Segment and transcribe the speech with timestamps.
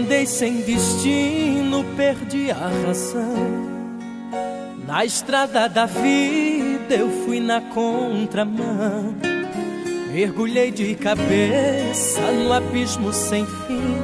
[0.00, 3.70] andei sem destino, perdi a razão.
[4.86, 9.14] Na estrada da vida eu fui na contramão.
[10.10, 13.96] Mergulhei de cabeça no abismo sem fim.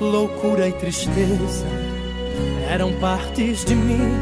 [0.00, 1.66] Loucura e tristeza
[2.70, 4.14] eram partes de mim.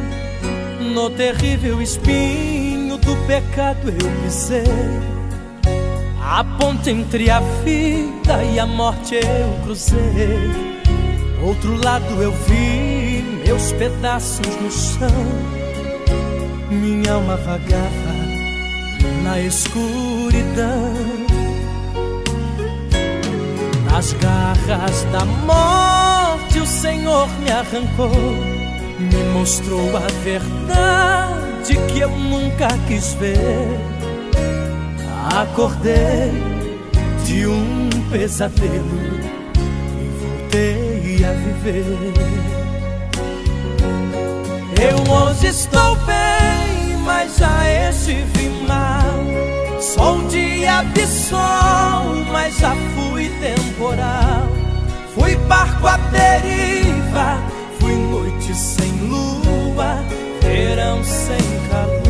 [0.95, 5.16] No terrível espinho do pecado eu pisei.
[6.29, 10.51] A ponte entre a vida e a morte eu cruzei.
[11.41, 15.09] Outro lado eu vi meus pedaços no chão.
[16.69, 18.13] Minha alma vagava
[19.23, 20.93] na escuridão.
[23.89, 28.11] Nas garras da morte o Senhor me arrancou,
[28.99, 33.96] me mostrou a verdade que eu nunca quis ver.
[35.37, 36.33] Acordei
[37.27, 39.21] de um pesadelo
[40.01, 42.15] e voltei a viver.
[44.81, 49.79] Eu hoje estou bem, mas já estive mal.
[49.79, 54.49] Sou um dia de sol, mas já fui temporal.
[55.15, 57.43] Fui barco à deriva,
[57.79, 60.03] fui noite sem lua,
[60.41, 61.37] verão sem
[61.69, 62.06] calor.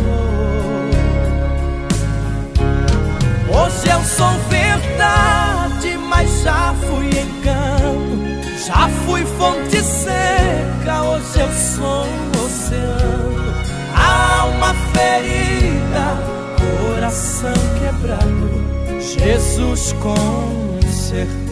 [4.07, 8.27] Sou verdade, mas já fui engano.
[8.65, 13.55] Já fui fonte seca, hoje eu sou um oceano.
[13.95, 16.19] Alma ferida,
[16.81, 21.46] coração quebrado, Jesus consertou.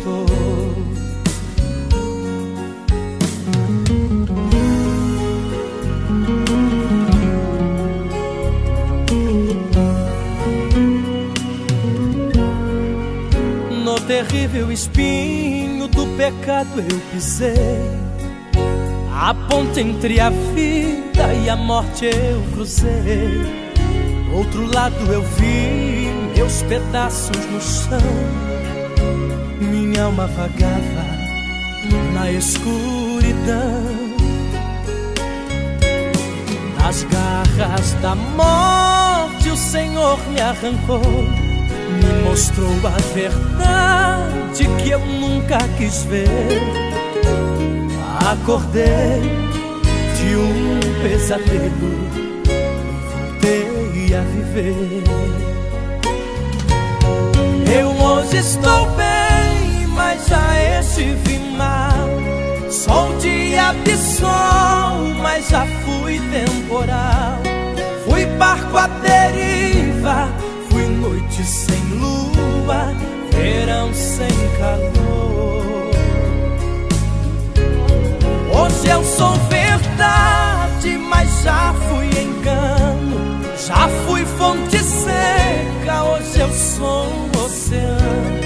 [14.06, 17.54] Terrível espinho do pecado eu pisei.
[19.12, 23.64] A ponte entre a vida e a morte eu cruzei.
[24.34, 27.98] Outro lado eu vi meus pedaços no chão.
[29.60, 31.04] Minha alma vagava
[32.12, 34.04] na escuridão.
[36.78, 45.56] Nas garras da morte o Senhor me arrancou, me mostrou a verdade que eu nunca
[45.78, 46.26] quis ver.
[48.26, 49.22] Acordei
[50.18, 55.04] de um pesadelo e voltei a viver.
[57.72, 62.08] Eu hoje estou bem, mas já estive mal.
[62.68, 67.38] Sou um dia de sol, mas já fui temporal.
[68.04, 68.88] Fui barco à
[72.64, 72.92] lua,
[73.30, 74.28] verão sem
[74.58, 75.90] calor.
[78.52, 83.40] Hoje eu sou verdade, mas já fui engano.
[83.66, 88.44] Já fui fonte seca, hoje eu sou um oceano.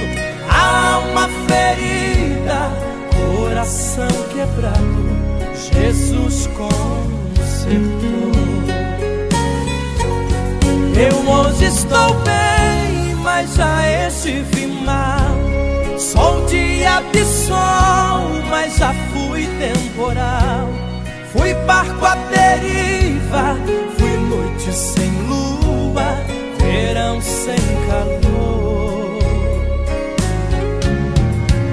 [0.48, 2.70] Alma ferida,
[3.14, 5.08] coração quebrado,
[5.54, 7.98] Jesus consertou.
[11.00, 12.57] Eu hoje estou bem,
[13.28, 15.36] mas já estive mal.
[15.98, 20.68] Sou de sol, mas já fui temporal.
[21.32, 23.56] Fui barco à deriva,
[23.98, 26.24] fui noite sem lua,
[26.58, 29.18] verão sem calor.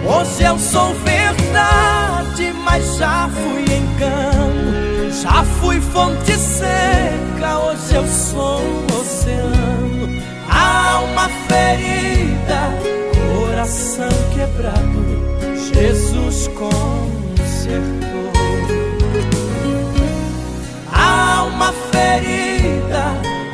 [0.07, 5.09] Hoje eu sou verdade, mas já fui engano.
[5.21, 10.04] Já fui fonte seca, hoje eu sou um oceano.
[10.55, 12.61] Alma ferida,
[13.13, 15.03] coração quebrado,
[15.73, 18.31] Jesus consertou.
[20.93, 23.03] Alma ferida,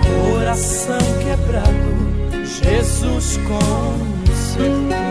[0.05, 5.01] coração quebrado, Jesus consertou.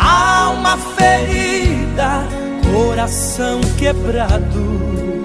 [0.00, 2.24] Alma ferida,
[2.72, 5.17] coração quebrado,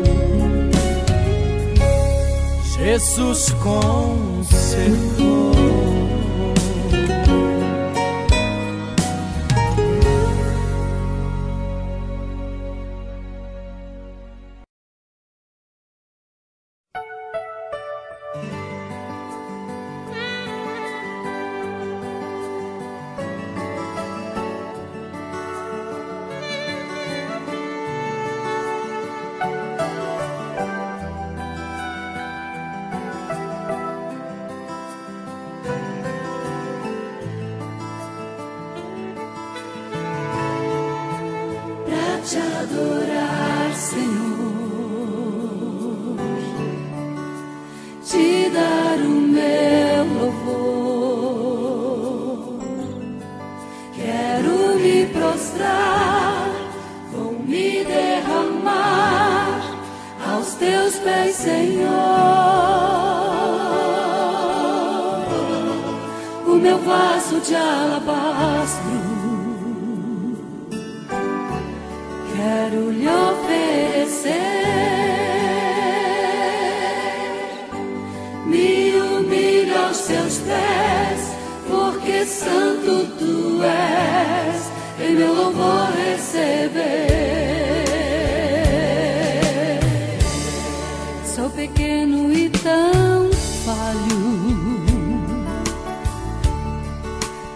[2.83, 3.93] Jesus consertou.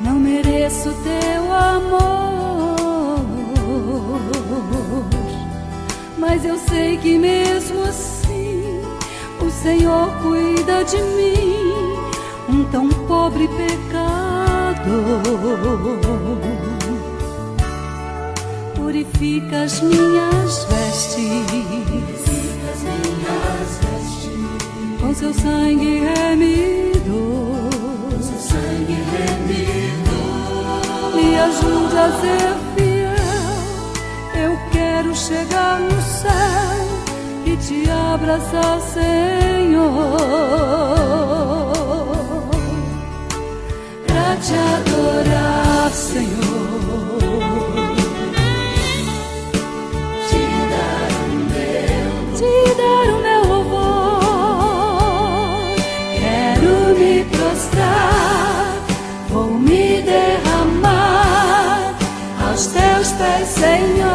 [0.07, 3.25] Não mereço teu amor,
[6.17, 8.81] mas eu sei que mesmo assim
[9.45, 11.97] o Senhor cuida de mim,
[12.47, 13.97] um tão pobre pecador.
[18.75, 21.27] Purifica as minhas vestes.
[25.01, 27.66] Com seu sangue remido,
[28.47, 30.17] sangue remido,
[31.15, 33.17] me ajude a ser fiel.
[34.45, 36.79] Eu quero chegar no céu
[37.45, 40.17] e te abraçar, Senhor,
[44.05, 46.46] pra te adorar, Senhor.
[63.17, 64.07] Pés, Senhor,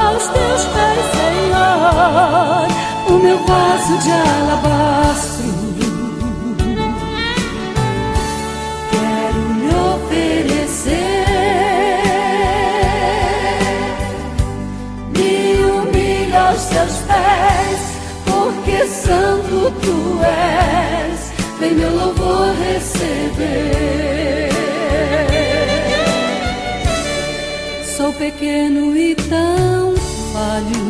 [0.00, 2.66] aos teus pés, Senhor,
[3.08, 5.52] o meu vaso de alabastro.
[8.90, 10.92] Quero lhe oferecer,
[15.16, 15.32] me
[15.64, 17.80] humilho aos teus pés,
[18.26, 24.11] porque santo tu és, vem meu louvor receber.
[28.12, 29.94] Sou pequeno e tão
[30.32, 30.82] falho.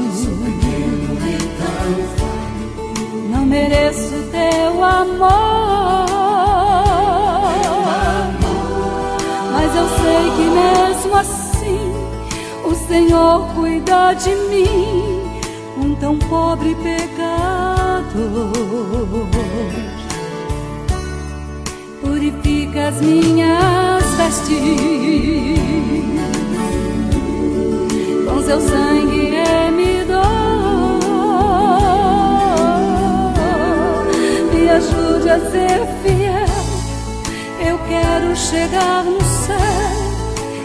[3.31, 5.29] Não mereço teu amor.
[9.53, 11.93] Mas eu sei que mesmo assim
[12.65, 15.21] o Senhor cuida de mim,
[15.79, 18.19] um tão pobre pecador.
[22.01, 25.63] Purifica as minhas vestes
[28.53, 30.21] seu sangue remidor.
[34.53, 36.53] Me ajude a ser fiel.
[37.67, 39.57] Eu quero chegar no céu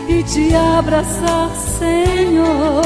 [0.10, 2.84] e te abraçar, Senhor,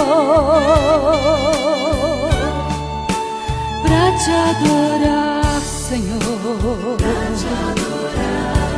[3.84, 8.72] pra te adorar, Senhor, pra te adorar,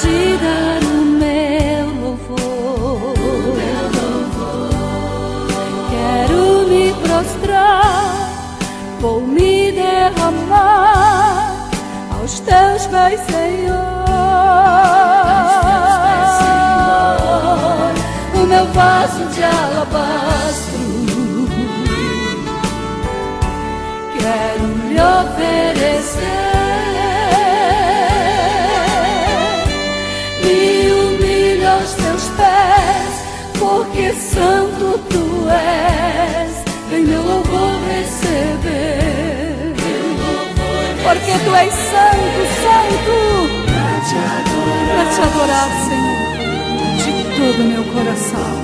[0.00, 0.83] te dar
[9.00, 11.54] vou me derramar
[12.18, 13.74] aos teus pés, Senhor.
[18.34, 20.78] O meu vaso de alabastro
[24.18, 26.34] quero lhe oferecer.
[33.58, 35.93] Porque santo tu és,
[37.24, 39.74] louvor receber.
[41.02, 43.16] Porque tu és santo, santo,
[44.88, 46.22] para te adorar, Senhor,
[46.98, 48.54] de todo o meu coração.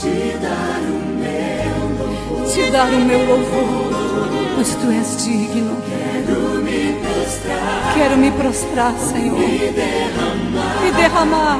[0.00, 0.84] Te dar o
[1.22, 3.68] meu louvor, te dar o meu louvor,
[4.54, 5.74] pois tu és digno.
[5.88, 11.58] quero me prostrar, Quero me prostrar, Senhor, me derramar e derramar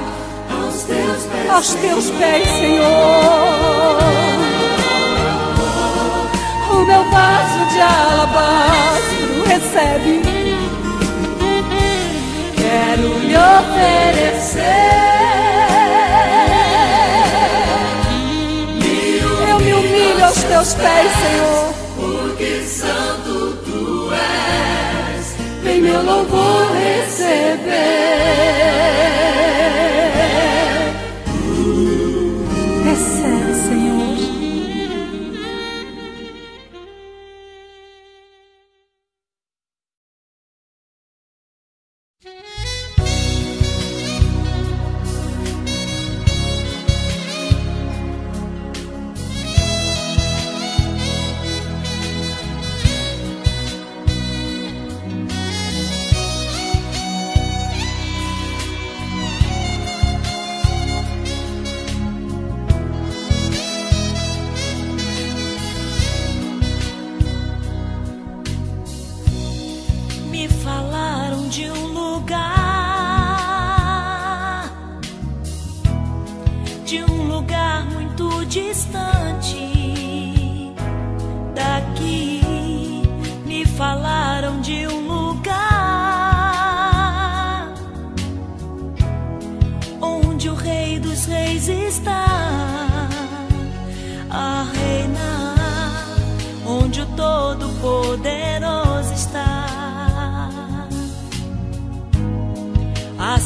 [0.50, 4.53] aos teus pés, aos teus pés, Senhor.
[6.74, 10.22] O meu vaso de alabastro recebe.
[12.56, 14.64] Quero lhe oferecer.
[19.48, 21.74] Eu me humilho aos teus pés, Senhor.
[21.96, 25.34] porque santo tu és.
[25.62, 28.53] Vem meu louvor receber.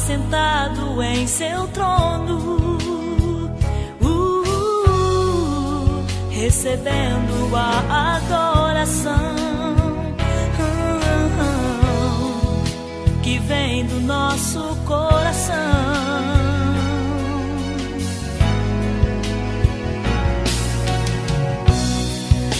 [0.09, 2.39] sentado em seu trono,
[4.01, 9.35] uh, uh, uh, recebendo a adoração
[13.21, 15.53] que vem do nosso coração.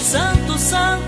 [0.03, 0.98] Santo, Santo.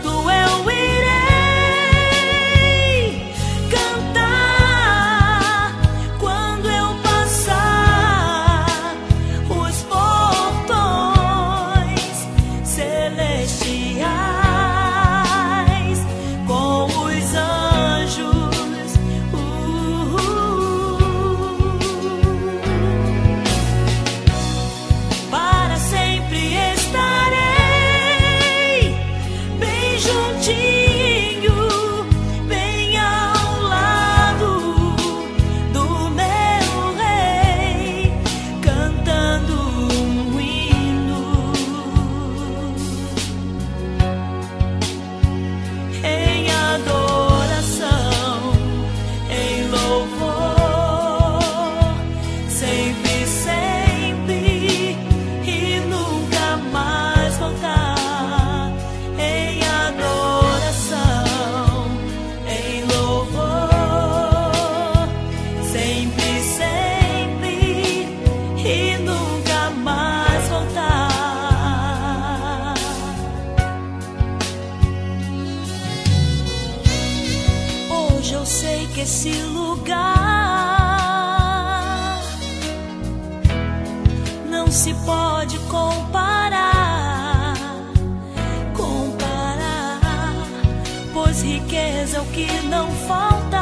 [92.02, 93.62] é o que não falta.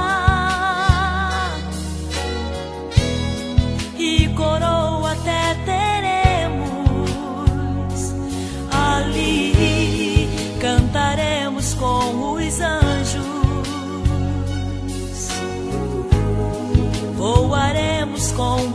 [3.97, 6.79] E coroa até teremos
[8.71, 10.29] ali,
[10.61, 13.25] cantaremos com os anjos,
[17.17, 18.68] voaremos com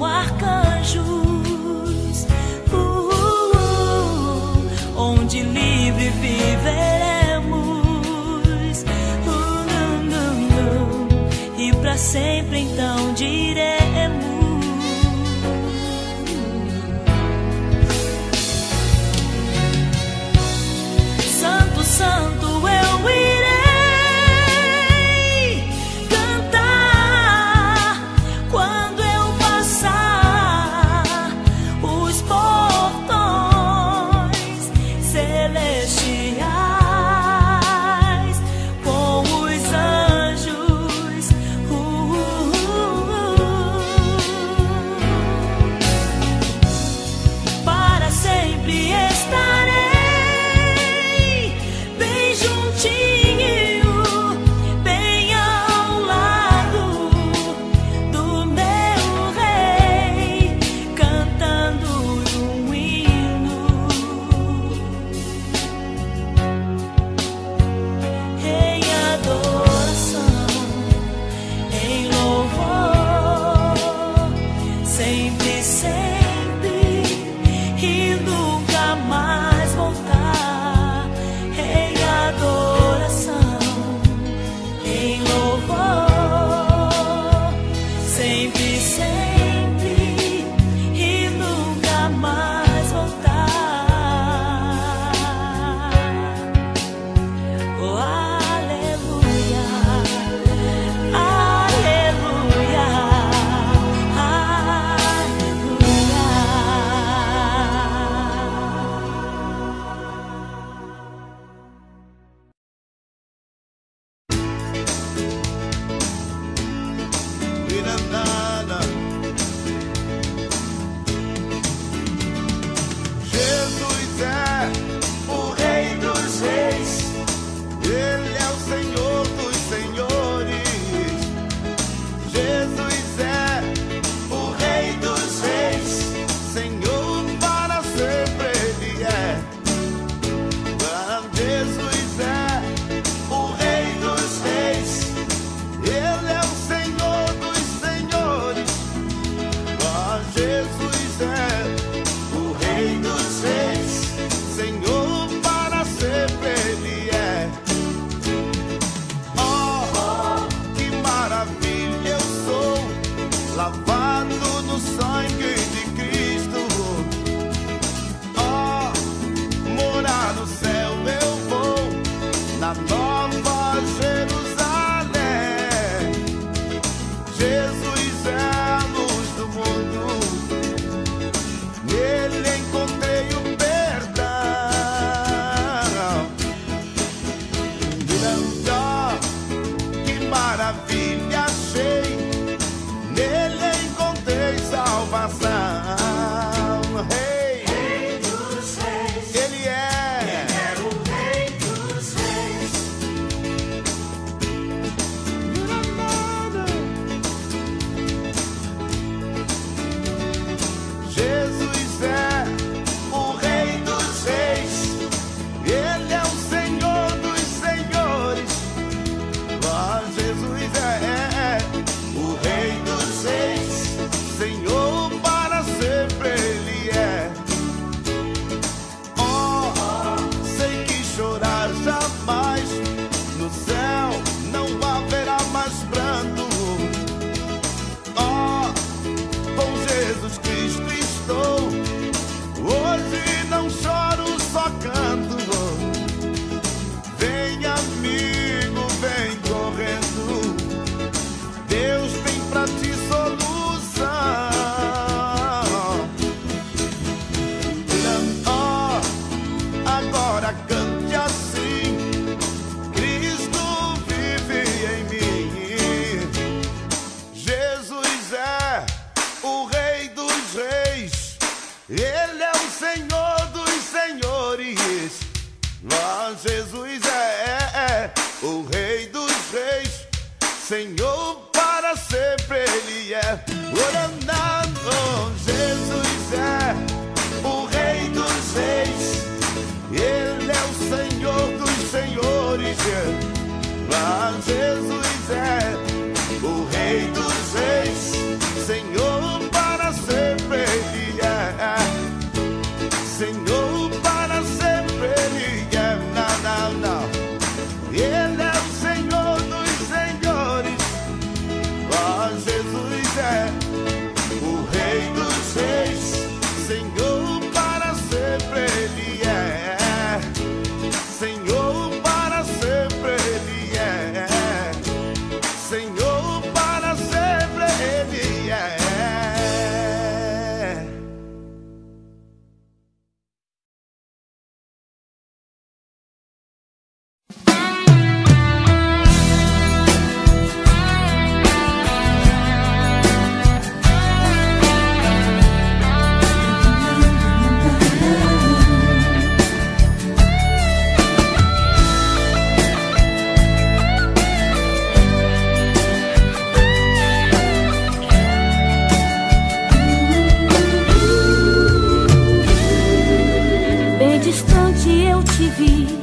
[365.36, 365.98] te vi,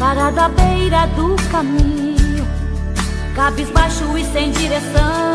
[0.00, 2.44] parado à beira do caminho,
[3.36, 5.34] cabisbaixo e sem direção,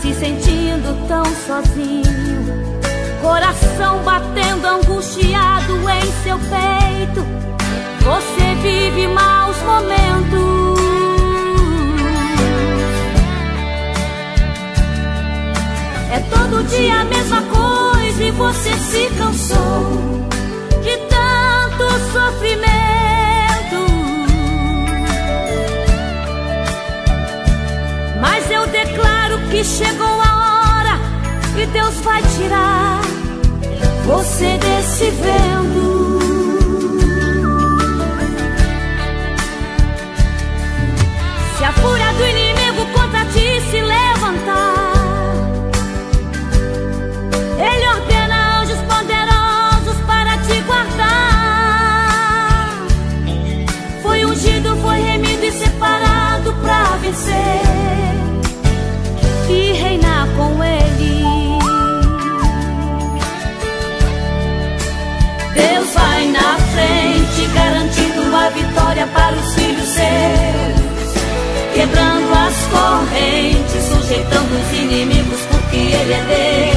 [0.00, 2.66] se sentindo tão sozinho.
[3.20, 7.26] Coração batendo angustiado em seu peito,
[8.02, 10.80] você vive maus momentos.
[16.10, 20.26] É todo dia a mesma coisa e você se cansou
[22.12, 22.76] sofrimento.
[28.20, 30.98] Mas eu declaro que chegou a hora
[31.60, 33.00] e Deus vai tirar
[34.04, 36.20] você desse vento.
[41.56, 42.05] Se a fúria
[59.48, 61.24] e reinar com Ele.
[65.54, 70.86] Deus vai na frente, garantindo a vitória para os filhos seus
[71.76, 76.75] quebrando as correntes, sujeitando os inimigos, porque Ele é Deus.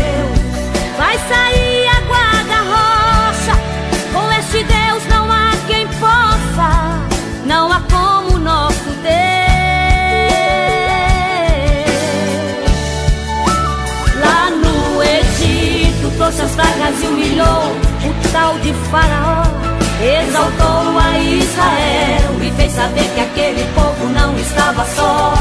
[18.31, 19.43] Tal de Faraó.
[20.01, 25.33] Exaltou a Israel e fez saber que aquele povo não estava só.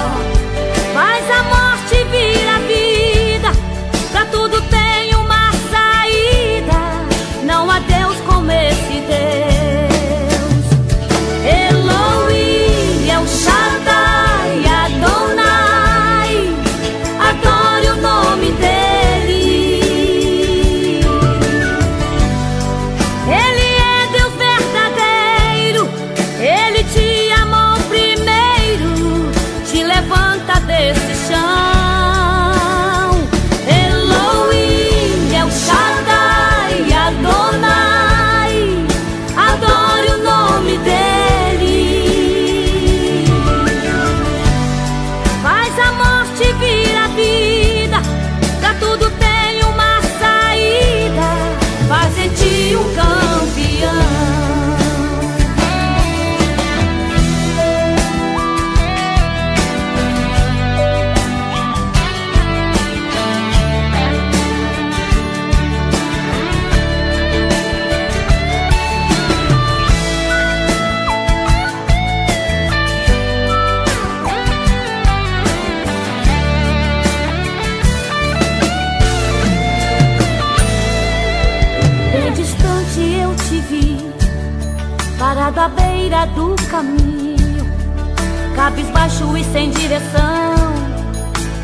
[88.68, 90.54] cabisbaixo e sem direção,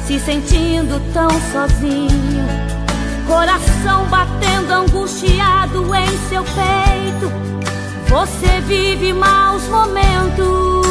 [0.06, 2.44] se sentindo tão sozinho.
[3.26, 7.30] Coração batendo angustiado em seu peito,
[8.08, 10.84] você vive maus momentos.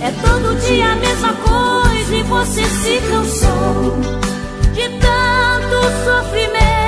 [0.00, 4.00] É todo dia a mesma coisa e você se cansou
[4.74, 6.79] de tanto sofrimento.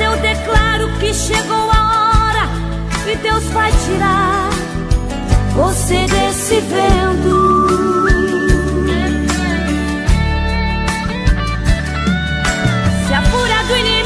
[0.00, 2.48] Eu declaro que chegou a hora
[3.10, 4.48] e Deus vai tirar
[5.54, 7.58] você desse vento.
[13.06, 13.97] Se a fúria do inimigo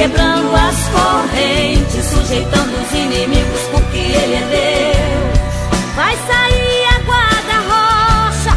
[0.00, 5.38] Quebrando as correntes, sujeitando os inimigos, porque Ele é Deus.
[5.94, 8.56] Vai sair a guarda-rocha,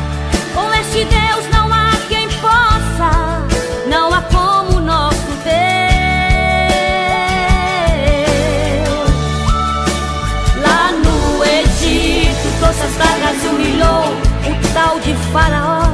[0.56, 3.46] com este Deus não há quem possa,
[3.90, 5.54] não há como nosso Deus.
[10.66, 14.16] Lá no Egito, trouxe as pragas e humilhou
[14.48, 15.92] o tal de Faraó.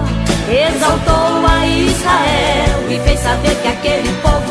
[0.47, 4.48] Exaltou a Israel e fez saber que aquele povo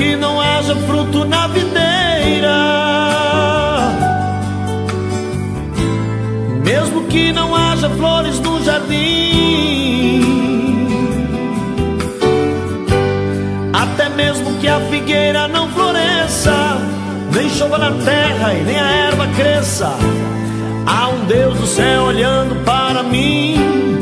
[0.00, 2.56] que não haja fruto na videira,
[6.64, 10.22] mesmo que não haja flores no jardim,
[13.74, 16.78] até mesmo que a figueira não floresça,
[17.34, 19.92] nem chova na terra e nem a erva cresça,
[20.86, 23.99] há um Deus do céu olhando para mim.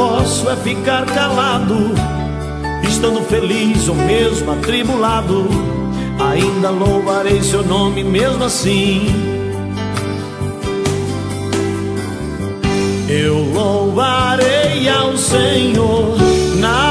[0.00, 1.76] Posso é ficar calado,
[2.88, 5.46] estando feliz ou mesmo atribulado.
[6.18, 9.08] Ainda louvarei seu nome mesmo assim.
[13.10, 16.16] Eu louvarei ao Senhor
[16.56, 16.89] na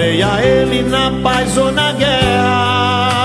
[0.00, 3.18] louvarei a Ele na paz ou na guerra.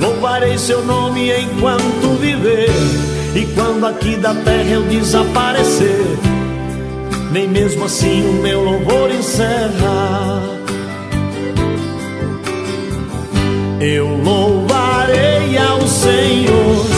[0.00, 2.70] Louvarei seu nome enquanto viver,
[3.34, 6.18] e quando aqui da terra eu desaparecer,
[7.32, 10.56] nem mesmo assim o meu louvor encerra.
[13.80, 16.95] Eu louvarei ao Senhor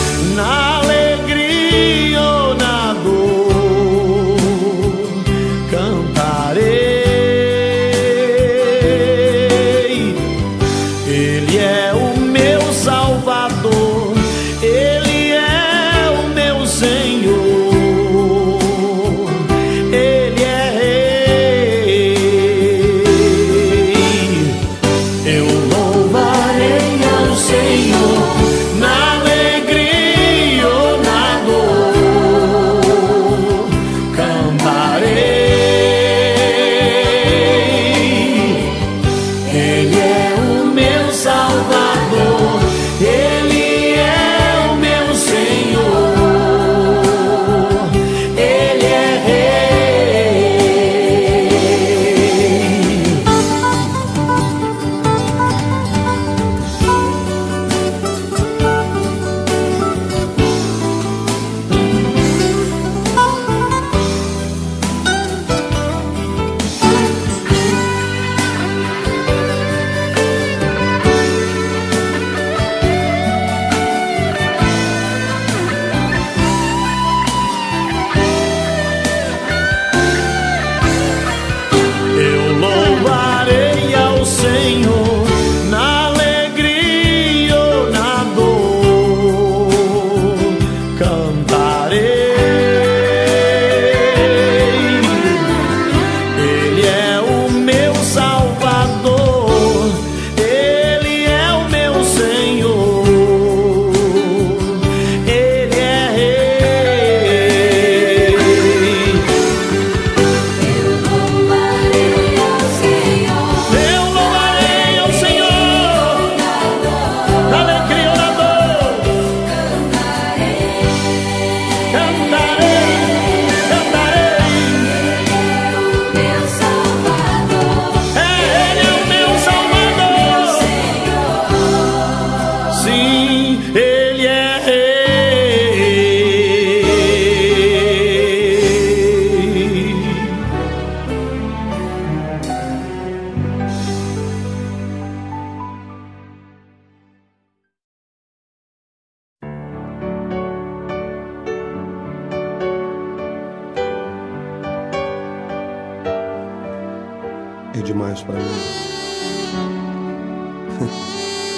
[157.79, 158.41] É demais pra mim.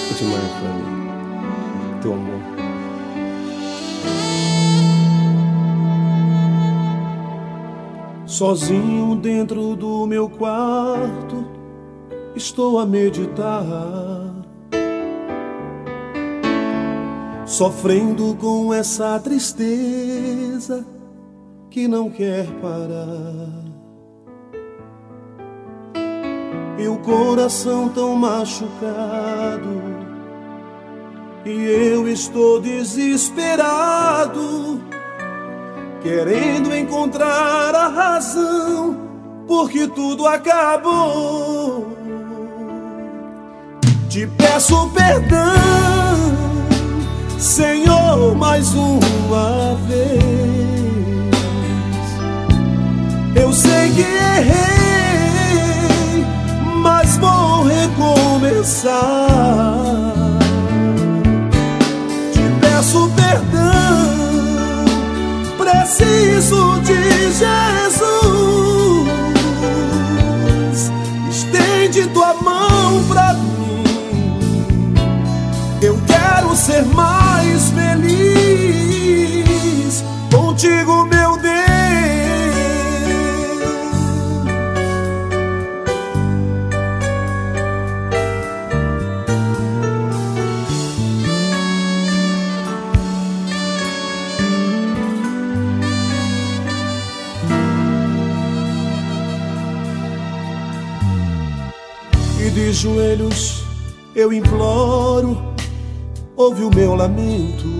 [0.08, 2.00] É demais pra mim.
[2.00, 2.40] Teu amor.
[8.24, 11.44] Sozinho dentro do meu quarto,
[12.36, 13.66] estou a meditar.
[17.44, 20.86] Sofrendo com essa tristeza
[21.68, 23.61] que não quer parar.
[27.02, 29.82] Coração tão machucado.
[31.44, 34.80] E eu estou desesperado,
[36.00, 38.96] querendo encontrar a razão,
[39.46, 41.92] porque tudo acabou.
[44.08, 45.52] Te peço perdão,
[47.38, 50.22] Senhor, mais uma vez.
[53.34, 54.71] Eu sei que errei,
[58.62, 58.68] Te
[62.60, 64.84] peço perdão,
[65.58, 66.94] preciso de
[67.32, 68.12] Jesus.
[71.28, 74.94] Estende tua mão pra mim.
[75.82, 79.02] Eu quero ser mais feliz
[80.30, 81.21] contigo, meu
[102.82, 103.62] joelhos
[104.12, 105.40] eu imploro
[106.36, 107.70] ouve o meu lamento.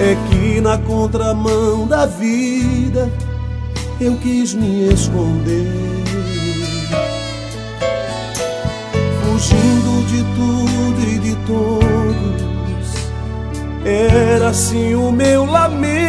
[0.00, 3.08] É que na contramão da vida
[4.00, 5.72] eu quis me esconder.
[9.22, 12.88] Fugindo de tudo e de todos,
[13.84, 16.08] era assim o meu lamento.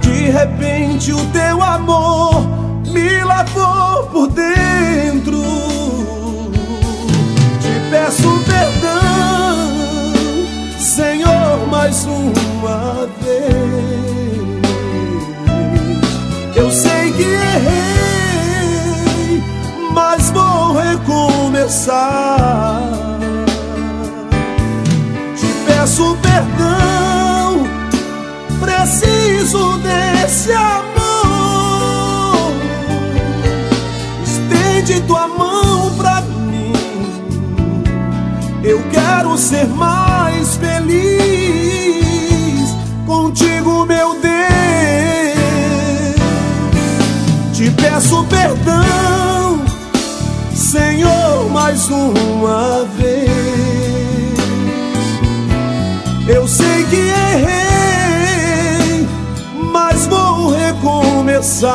[0.00, 2.57] De repente o teu amor
[2.88, 5.42] me lavou por dentro.
[7.60, 9.68] Te peço perdão,
[10.78, 13.78] Senhor, mais uma vez.
[16.56, 17.82] Eu sei que errei,
[19.92, 21.98] mas vou recomeçar.
[25.36, 27.66] Te peço perdão,
[28.60, 30.87] preciso desse amor.
[34.88, 36.72] Estende tua mão pra mim.
[38.64, 41.04] Eu quero ser mais feliz
[43.06, 44.32] contigo, meu Deus.
[47.52, 49.60] Te peço perdão,
[50.54, 53.28] Senhor, mais uma vez.
[56.26, 59.06] Eu sei que errei,
[59.70, 61.68] mas vou recomeçar.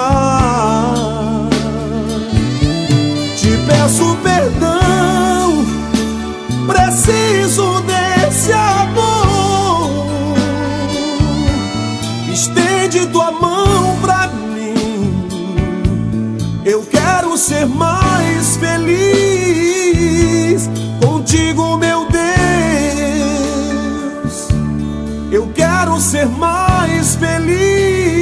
[26.14, 28.14] Ser mais feliz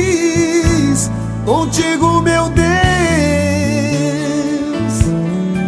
[1.45, 2.63] contigo, meu Deus.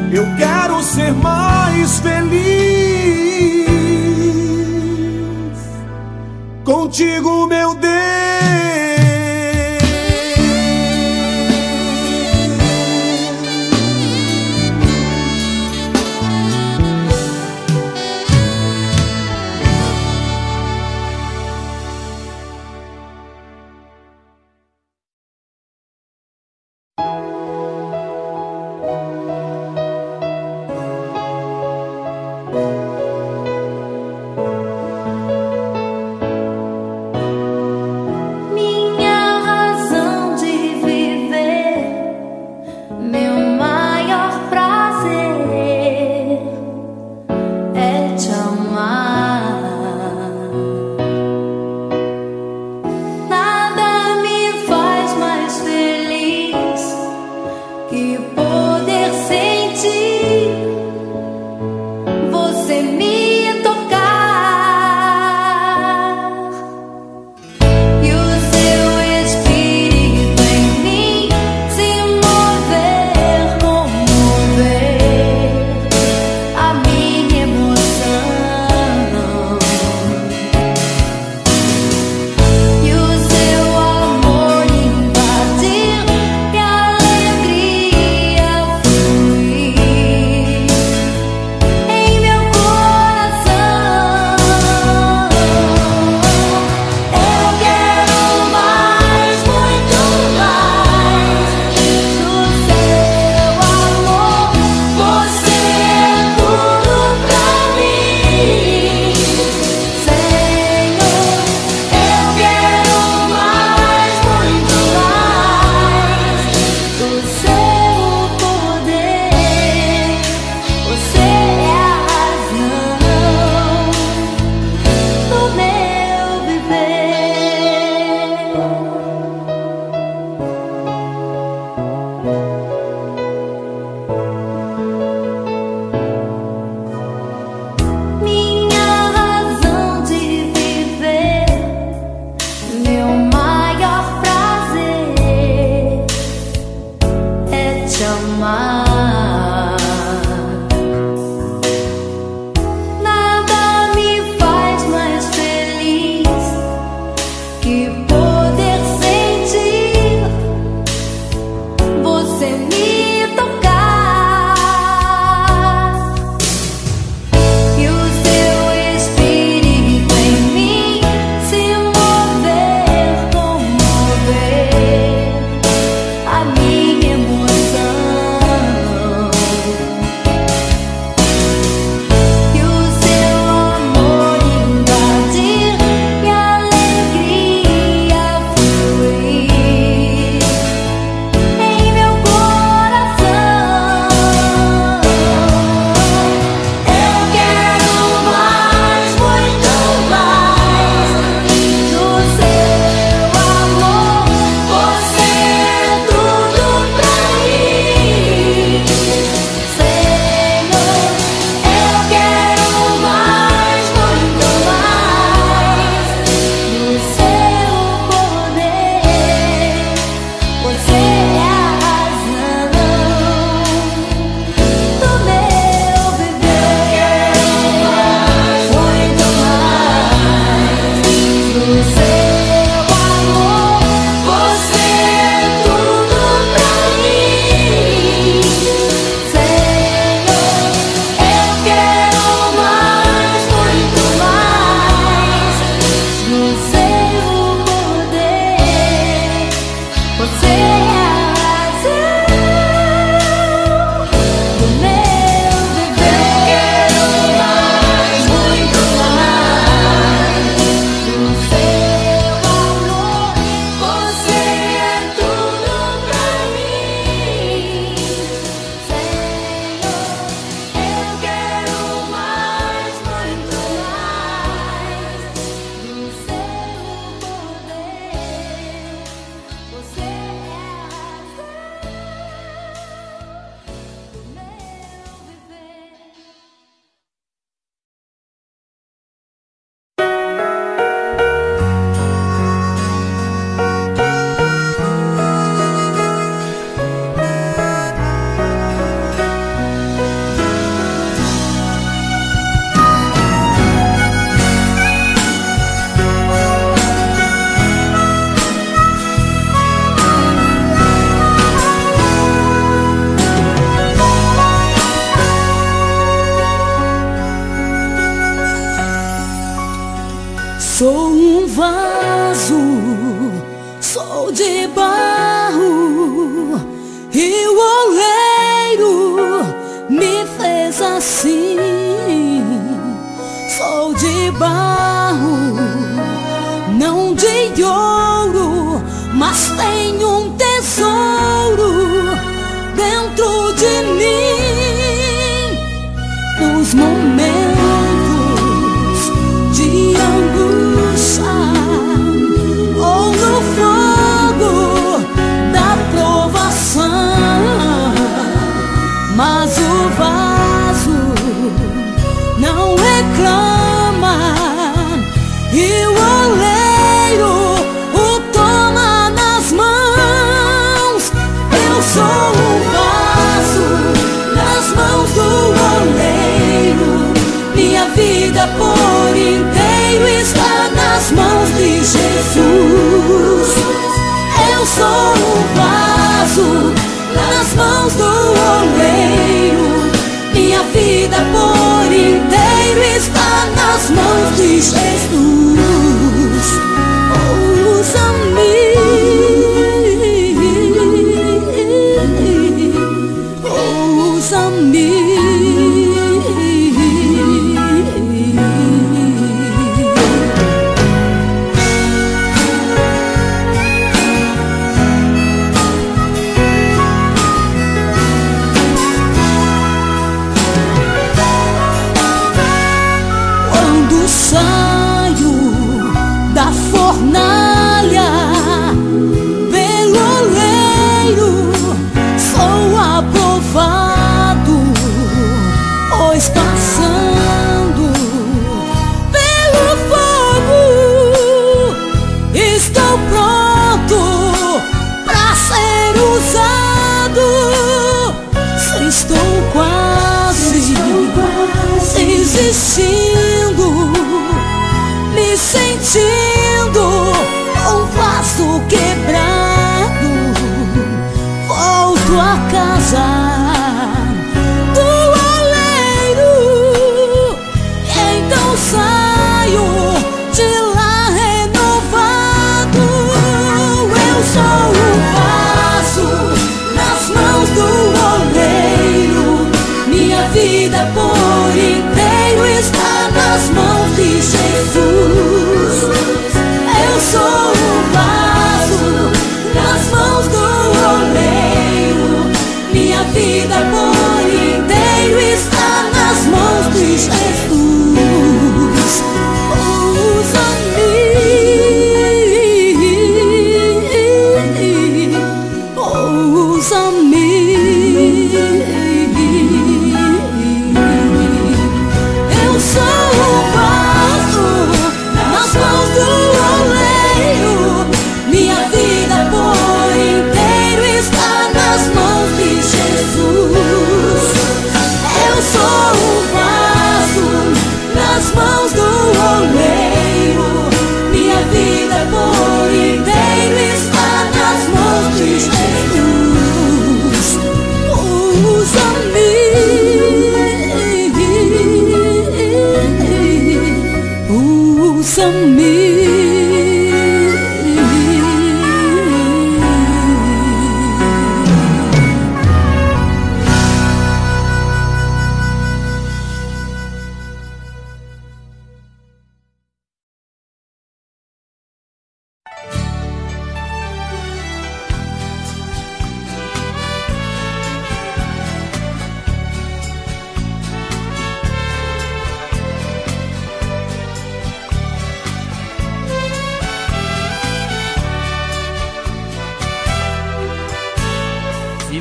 [0.09, 2.39] Eu quero ser mais feliz
[6.63, 8.02] contigo, meu Deus.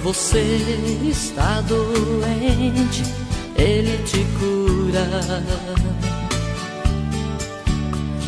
[0.03, 0.59] você
[1.09, 3.05] está doente,
[3.57, 5.07] Ele te cura.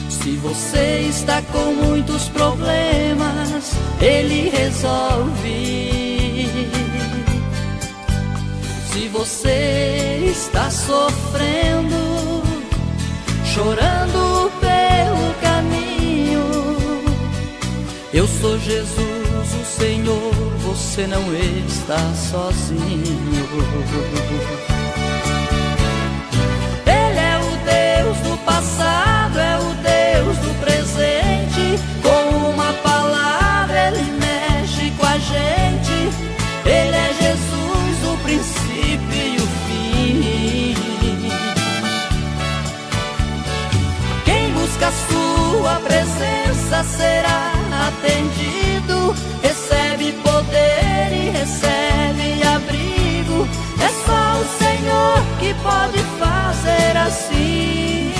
[0.09, 5.89] Se você está com muitos problemas, Ele resolve.
[8.93, 12.43] Se você está sofrendo,
[13.53, 16.45] chorando pelo caminho,
[18.13, 20.44] eu sou Jesus, o Senhor
[20.75, 22.81] você não está sozinho.
[26.85, 31.79] Ele é o Deus do passado, é o Deus do presente.
[32.03, 36.11] Com uma palavra ele mexe com a gente.
[36.67, 40.75] Ele é Jesus, o princípio e o fim.
[44.25, 47.53] Quem busca a sua presença será
[47.87, 48.64] atendido
[55.45, 58.15] que pode fazer assim.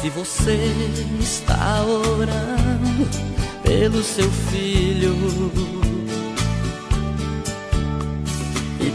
[0.00, 0.74] Se você
[1.20, 3.10] está orando
[3.62, 5.81] pelo seu filho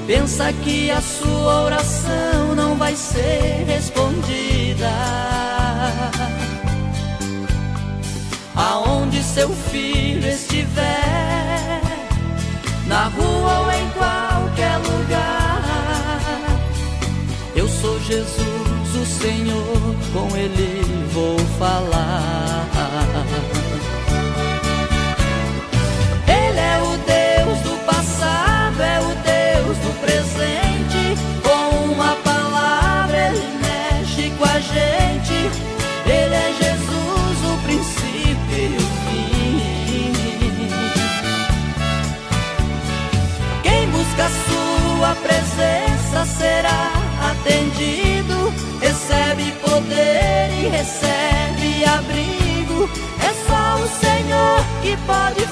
[0.08, 4.90] pensa que a sua oração não vai ser respondida.
[8.56, 11.82] Aonde seu filho estiver,
[12.88, 16.22] na rua ou em qualquer lugar,
[17.54, 20.82] eu sou Jesus, o Senhor, com Ele
[21.12, 22.77] vou falar.
[50.70, 52.90] Recebe abrigo.
[53.24, 55.46] É só o Senhor que pode